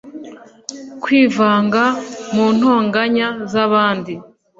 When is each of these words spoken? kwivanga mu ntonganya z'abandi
kwivanga 1.03 1.83
mu 2.33 2.45
ntonganya 2.57 3.27
z'abandi 3.51 4.13